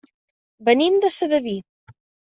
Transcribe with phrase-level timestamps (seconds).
[0.69, 1.57] Venim de Sedaví.